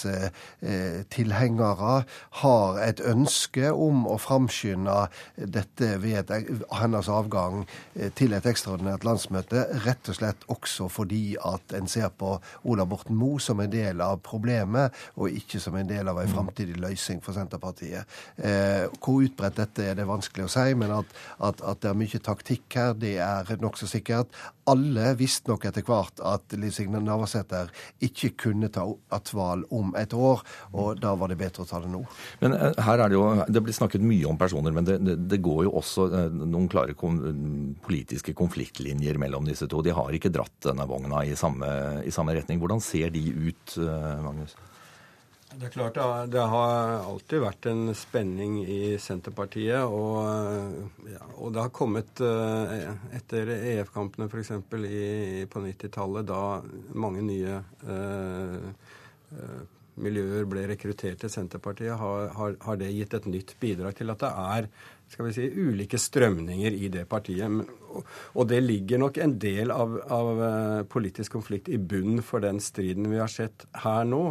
tilhengere 1.14 1.94
har 2.40 2.78
et 2.82 3.00
ønske 3.06 3.70
om 3.70 4.02
å 4.10 4.16
framskynde 4.18 4.96
dette 5.36 5.94
ved 6.02 6.32
hennes 6.80 7.08
avgang 7.12 7.62
til 8.18 8.34
et 8.34 8.46
ekstraordinært 8.50 9.06
landsmøte 9.06 9.43
landsmøte, 9.44 9.84
rett 9.84 10.08
og 10.08 10.16
slett 10.16 10.44
også 10.48 10.88
fordi 10.88 11.36
at 11.36 11.74
en 11.74 11.88
ser 11.88 12.10
på 12.16 12.38
Ola 12.64 12.84
Borten 12.84 13.16
Moe 13.16 13.40
som 13.40 13.60
en 13.60 13.70
del 13.70 14.00
av 14.00 14.20
problemet, 14.22 14.92
og 15.16 15.30
ikke 15.30 15.60
som 15.60 15.74
en 15.76 15.86
del 15.86 16.08
av 16.08 16.18
en 16.18 16.28
framtidig 16.28 16.78
løsning 16.78 17.20
for 17.22 17.34
Senterpartiet. 17.34 18.04
Eh, 18.36 18.86
hvor 19.00 19.22
utbredt 19.24 19.56
dette 19.56 19.82
er 19.82 19.94
det 19.94 20.06
vanskelig 20.06 20.46
å 20.46 20.52
si, 20.52 20.74
men 20.74 20.90
at, 20.90 21.06
at, 21.38 21.60
at 21.62 21.80
det 21.80 21.90
er 21.90 21.98
mye 21.98 22.20
taktikk 22.20 22.74
her, 22.74 22.94
det 22.94 23.18
er 23.18 23.56
nokså 23.60 23.86
sikkert. 23.86 24.28
Alle 24.66 25.12
visste 25.18 25.50
nok 25.50 25.66
etter 25.68 25.84
hvert 25.84 26.20
at 26.24 26.54
Liv 26.56 26.72
Signe 26.72 27.00
Navarsete 27.02 27.66
ikke 28.04 28.32
kunne 28.46 28.70
ta 28.72 28.86
attval 29.12 29.66
om 29.74 29.92
et 30.00 30.14
år, 30.16 30.40
og 30.72 31.00
da 31.02 31.14
var 31.18 31.28
det 31.28 31.38
bedre 31.40 31.64
å 31.64 31.68
ta 31.68 31.82
det 31.84 31.90
nå. 31.92 32.04
Men 32.40 32.56
eh, 32.56 32.72
her 32.84 33.02
er 33.04 33.12
det 33.12 33.18
jo, 33.18 33.26
det 33.48 33.64
blir 33.64 33.76
snakket 33.76 34.04
mye 34.04 34.28
om 34.30 34.40
personer, 34.40 34.72
men 34.72 34.88
det, 34.88 34.98
det, 35.04 35.18
det 35.28 35.42
går 35.44 35.66
jo 35.66 35.74
også 35.82 36.08
eh, 36.08 36.40
noen 36.44 36.70
klare 36.72 36.96
kom, 36.98 37.20
politiske 37.84 38.32
konfliktlinjer 38.36 39.18
mellom 39.20 39.33
mellom 39.34 39.48
disse 39.50 39.66
to. 39.66 39.82
De 39.82 39.90
har 39.90 40.14
ikke 40.14 40.32
dratt 40.32 40.54
denne 40.62 40.86
vogna 40.86 41.24
i 41.26 41.34
samme, 41.36 42.02
i 42.06 42.12
samme 42.14 42.34
retning. 42.34 42.60
Hvordan 42.62 42.80
ser 42.80 43.10
de 43.10 43.24
ut, 43.34 43.76
eh, 43.78 44.22
Magnus? 44.22 44.54
Det 45.54 45.68
er 45.68 45.70
klart 45.70 45.98
det 46.32 46.40
har 46.40 47.04
alltid 47.06 47.40
vært 47.44 47.66
en 47.70 47.94
spenning 47.94 48.64
i 48.66 48.96
Senterpartiet. 48.98 49.84
Og, 49.86 50.26
ja, 51.06 51.22
og 51.36 51.52
det 51.54 51.62
har 51.62 51.70
kommet 51.70 52.20
eh, 52.20 52.90
etter 53.14 53.52
EF-kampene 53.54 54.26
f.eks. 54.26 54.50
på 54.66 55.62
90-tallet, 55.66 56.26
da 56.26 56.60
mange 56.94 57.22
nye 57.22 57.60
eh, 57.86 58.90
eh, 59.38 59.62
miljøer 59.94 60.48
ble 60.50 60.66
rekruttert 60.72 61.22
til 61.22 61.30
Senterpartiet, 61.30 61.94
har, 62.00 62.32
har, 62.34 62.58
har, 62.66 62.80
det 62.80 62.90
gitt 62.90 63.14
et 63.14 63.30
nytt 63.30 63.54
bidrag 63.60 63.94
til 63.94 64.10
at 64.10 64.24
det 64.24 64.32
er 64.58 64.68
skal 65.12 65.28
vi 65.28 65.34
si, 65.36 65.46
ulike 65.52 65.98
strømninger 66.00 66.74
i 66.74 66.88
det 66.92 67.04
partiet. 67.10 67.60
Og 68.34 68.48
det 68.50 68.60
ligger 68.64 69.02
nok 69.04 69.20
en 69.22 69.36
del 69.38 69.70
av, 69.74 69.96
av 70.12 70.42
eh, 70.48 70.82
politisk 70.90 71.36
konflikt 71.36 71.70
i 71.70 71.78
bunnen 71.78 72.24
for 72.24 72.42
den 72.44 72.60
striden 72.62 73.10
vi 73.12 73.20
har 73.22 73.30
sett 73.30 73.66
her 73.84 74.04
nå. 74.08 74.24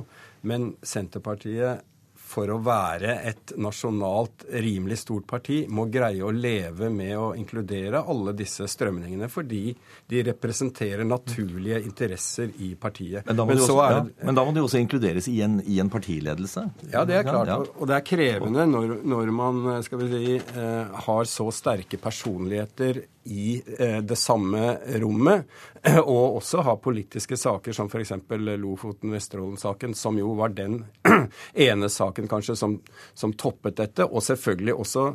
Men 0.50 0.74
Senterpartiet 0.84 1.86
for 2.34 2.50
å 2.50 2.60
være 2.64 3.18
et 3.30 3.54
nasjonalt 3.62 4.48
rimelig 4.64 5.00
stort 5.04 5.28
parti, 5.30 5.64
må 5.70 5.86
greie 5.94 6.24
å 6.26 6.32
leve 6.34 6.90
med 6.94 7.14
å 7.20 7.30
inkludere 7.38 8.04
alle 8.10 8.34
disse 8.38 8.68
strømningene, 8.70 9.30
fordi 9.32 9.76
de 10.10 10.24
representerer 10.30 11.06
naturlige 11.08 11.82
interesser 11.84 12.52
i 12.66 12.74
partiet. 12.80 13.28
Men 13.28 13.40
da 13.40 13.46
må, 13.46 13.54
men 13.54 13.64
også, 13.64 13.80
er, 13.86 13.98
ja, 14.00 14.28
men 14.30 14.40
da 14.40 14.46
må 14.48 14.56
de 14.56 14.66
også 14.66 14.82
inkluderes 14.82 15.30
i 15.32 15.40
en, 15.46 15.60
i 15.64 15.80
en, 15.84 15.92
partiledelse? 15.94 16.66
Ja, 16.90 17.04
det 17.06 17.20
er 17.20 17.28
klart. 17.28 17.52
Ja. 17.52 17.60
Og 17.78 17.90
det 17.90 18.00
er 18.00 18.06
krevende 18.08 18.66
når, 18.70 18.96
når 19.06 19.34
man 19.36 19.64
skal 19.86 20.02
vi 20.02 20.12
si, 20.14 20.38
eh, 20.40 21.02
har 21.08 21.28
så 21.30 21.50
sterke 21.54 22.00
personligheter 22.02 23.04
i 23.24 23.64
eh, 23.80 23.98
det 23.98 24.16
samme 24.16 24.78
rommet, 25.00 25.46
og 26.04 26.38
også 26.40 26.64
ha 26.64 26.76
politiske 26.80 27.38
saker 27.40 27.76
som 27.76 27.90
f.eks. 27.92 28.14
Lofoten-Vesterålen-saken, 28.60 29.96
som 29.96 30.18
jo 30.20 30.34
var 30.40 30.56
den 30.56 30.82
ene 31.54 31.90
saken 31.90 32.23
kanskje 32.32 32.56
som, 32.60 32.78
som, 33.14 33.34
toppet 33.34 33.78
dette, 33.80 34.06
og 34.06 34.24
selvfølgelig 34.26 34.76
også 34.76 35.08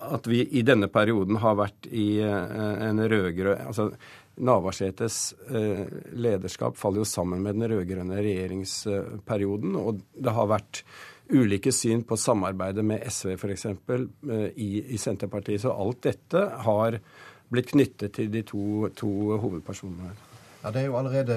at 0.00 0.26
vi 0.30 0.40
i 0.56 0.62
denne 0.64 0.88
perioden 0.88 1.36
har 1.42 1.58
vært 1.60 1.90
i 1.92 2.22
eh, 2.24 2.60
en 2.86 3.02
rød-grønn 3.04 3.66
altså, 3.68 3.90
Navarsetes 4.40 5.34
eh, 5.52 5.82
lederskap 6.16 6.78
faller 6.80 7.02
jo 7.02 7.08
sammen 7.08 7.42
med 7.44 7.58
den 7.58 7.68
rød-grønne 7.74 8.22
regjeringsperioden, 8.24 9.76
og 9.76 10.00
det 10.16 10.32
har 10.32 10.48
vært 10.48 10.84
ulike 11.30 11.72
syn 11.74 12.02
på 12.08 12.16
samarbeidet 12.18 12.84
med 12.86 13.04
SV 13.06 13.34
f.eks. 13.36 13.66
I, 14.56 14.70
i 14.94 14.98
Senterpartiet. 14.98 15.62
Så 15.62 15.74
alt 15.74 16.00
dette 16.08 16.46
har 16.64 16.96
blitt 17.52 17.70
knyttet 17.74 18.16
til 18.16 18.32
de 18.32 18.42
to, 18.46 18.90
to 18.98 19.12
hovedpersonene 19.42 20.08
her. 20.08 20.29
Ja, 20.62 20.70
Det 20.70 20.80
er 20.82 20.90
jo 20.90 20.96
allerede 20.98 21.36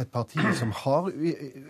et 0.00 0.10
parti 0.10 0.42
som 0.58 0.72
har 0.74 1.10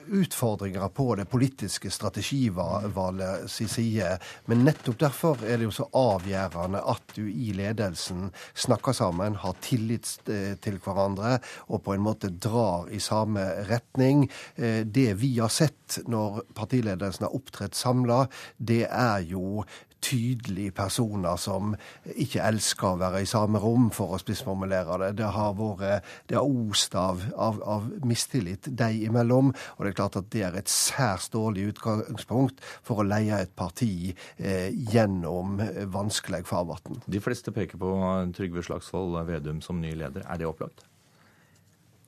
utfordringer 0.08 0.88
på 0.88 1.14
det 1.20 1.26
politiske 1.28 1.90
strategivalget 1.92 3.50
side. 3.50 4.14
Men 4.48 4.64
nettopp 4.64 4.98
derfor 5.02 5.44
er 5.44 5.60
det 5.60 5.68
jo 5.68 5.74
så 5.76 5.88
avgjørende 5.92 6.80
at 6.94 7.12
du 7.16 7.26
i 7.28 7.52
ledelsen 7.52 8.30
snakker 8.54 8.96
sammen, 8.96 9.36
har 9.36 9.60
tillit 9.60 10.14
til 10.24 10.80
hverandre 10.80 11.38
og 11.68 11.82
på 11.84 11.92
en 11.92 12.04
måte 12.08 12.32
drar 12.32 12.88
i 12.88 13.02
samme 13.04 13.44
retning. 13.68 14.30
Eh, 14.56 14.86
det 14.88 15.12
vi 15.20 15.36
har 15.38 15.52
sett 15.52 16.00
når 16.08 16.40
partiledelsen 16.56 17.28
har 17.28 17.36
opptrådt 17.36 17.76
samla, 17.76 18.24
det 18.56 18.86
er 18.88 19.20
jo 19.28 19.60
tydelige 20.02 20.74
personer 20.76 21.38
som 21.40 21.76
ikke 22.04 22.42
elsker 22.44 22.92
å 22.92 23.00
være 23.00 23.22
i 23.22 23.28
samme 23.30 23.60
rom, 23.62 23.88
for 23.94 24.14
å 24.16 24.20
spissformulere 24.20 24.98
det. 25.04 25.10
Det 25.22 25.30
har 25.36 25.56
vært 25.58 26.08
det 26.28 26.38
har 26.38 26.46
ost 26.46 26.94
av, 26.98 27.22
av, 27.36 27.60
av, 27.62 27.88
mistillit 28.06 28.68
de 28.68 28.90
imellom. 29.06 29.52
Og 29.76 29.84
det 29.84 29.92
er 29.92 29.98
klart 29.98 30.18
at 30.20 30.30
det 30.34 30.44
er 30.46 30.58
et 30.58 30.70
særs 30.70 31.28
dårlig 31.32 31.70
utgangspunkt 31.72 32.62
for 32.84 33.02
å 33.02 33.06
leie 33.06 33.42
et 33.42 33.54
parti 33.56 34.12
eh, 34.12 34.70
gjennom 34.92 35.60
vanskelig 35.92 36.44
farvann. 36.48 37.02
De 37.06 37.20
fleste 37.22 37.54
peker 37.54 37.80
på 37.80 37.92
Trygve 38.36 38.64
Slagsvold 38.66 39.20
Vedum 39.28 39.60
som 39.64 39.80
ny 39.82 39.94
leder. 39.98 40.26
Er 40.28 40.40
det 40.40 40.48
opplagt? 40.48 40.86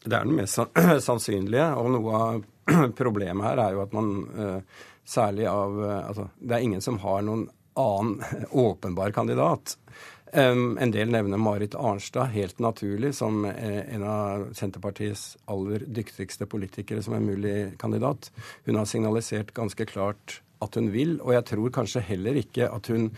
Det 0.05 0.13
er 0.13 0.27
den 0.27 0.37
mest 0.37 0.61
sannsynlige. 1.09 1.69
Og 1.81 1.93
noe 1.97 2.19
av 2.19 2.43
problemet 3.01 3.47
her 3.49 3.63
er 3.67 3.77
jo 3.77 3.85
at 3.85 3.95
man 3.97 4.11
eh, 4.37 4.81
særlig 5.05 5.47
av 5.51 5.79
eh, 5.85 6.01
Altså, 6.05 6.29
det 6.41 6.57
er 6.57 6.67
ingen 6.67 6.85
som 6.85 7.01
har 7.05 7.25
noen 7.25 7.47
annen 7.75 8.23
åpenbar 8.51 9.11
kandidat. 9.11 9.79
En 10.35 10.91
del 10.91 11.13
nevner 11.15 11.39
Marit 11.39 11.77
Arnstad, 11.79 12.33
helt 12.35 12.59
naturlig, 12.59 13.13
som 13.15 13.45
en 13.45 14.03
av 14.03 14.49
Senterpartiets 14.59 15.37
aller 15.47 15.85
dyktigste 15.87 16.49
politikere 16.51 17.05
som 17.07 17.15
er 17.15 17.23
mulig 17.23 17.55
kandidat. 17.79 18.33
Hun 18.67 18.81
har 18.81 18.89
signalisert 18.91 19.53
ganske 19.55 19.87
klart 19.87 20.41
at 20.63 20.79
hun 20.79 20.91
vil, 20.95 21.17
og 21.21 21.35
jeg 21.35 21.47
tror 21.51 21.73
kanskje 21.75 22.05
heller 22.05 22.39
ikke 22.41 22.69
at 22.73 22.89
hun 22.93 23.09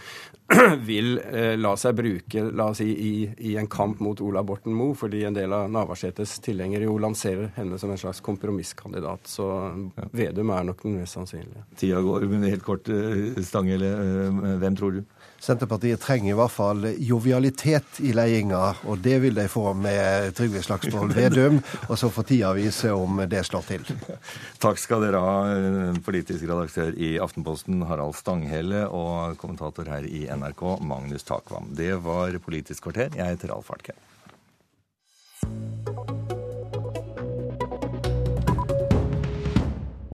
vil 0.89 1.19
eh, 1.19 1.55
la 1.59 1.73
seg 1.79 1.97
bruke 1.99 2.45
la 2.55 2.69
oss 2.71 2.81
si, 2.81 2.87
i, 2.87 3.13
i, 3.51 3.57
en 3.59 3.69
kamp 3.71 4.01
mot 4.05 4.21
Ola 4.23 4.45
Borten 4.47 4.75
Moe, 4.75 4.95
fordi 4.99 5.25
en 5.27 5.37
del 5.37 5.53
av 5.53 5.67
Navarsetes 5.73 6.37
tilhengere 6.45 6.87
jo 6.87 6.97
lanserer 7.03 7.51
henne 7.57 7.79
som 7.83 7.91
en 7.91 8.01
slags 8.01 8.23
kompromisskandidat. 8.25 9.27
Så 9.31 9.49
Vedum 10.17 10.55
er 10.55 10.69
nok 10.69 10.85
den 10.87 11.01
mest 11.01 11.19
sannsynlige. 11.19 11.67
Tida 11.79 12.01
går, 12.05 12.29
men 12.31 12.47
helt 12.47 12.67
kort, 12.67 12.91
Stangele, 13.47 13.91
hvem 14.63 14.79
tror 14.79 14.99
du? 14.99 15.05
Senterpartiet 15.43 16.01
trenger 16.01 16.33
i 16.33 16.37
hvert 16.37 16.53
fall 16.53 16.87
jovialitet 17.05 18.01
i 18.01 18.13
ledelsen, 18.17 18.27
og 18.89 18.99
det 19.05 19.19
vil 19.23 19.37
de 19.37 19.45
få 19.49 19.71
med 19.79 20.33
Trygve 20.37 20.63
Slagsvold 20.65 21.13
Vedum. 21.15 21.61
Og 21.91 21.99
så 22.01 22.09
får 22.11 22.27
tida 22.27 22.53
vise 22.57 22.91
om 22.93 23.21
det 23.31 23.43
slår 23.47 23.67
til. 23.69 23.85
Takk 24.63 24.81
skal 24.81 25.05
dere 25.05 25.21
ha, 25.23 25.37
politisk 26.05 26.43
redaktør 26.49 26.97
i 26.97 27.15
Aftenposten 27.27 27.83
Harald 27.89 28.15
Stanghelle 28.19 28.85
og 28.95 29.39
kommentator 29.41 29.89
her 29.91 30.07
i 30.07 30.27
NRK 30.31 30.63
Magnus 30.87 31.27
Takvam. 31.27 31.73
Det 31.75 31.95
var 32.05 32.39
Politisk 32.45 32.87
kvarter. 32.87 33.11
Jeg 33.19 33.35
heter 33.35 33.55
Alf 33.57 33.73
Artke. 33.75 33.97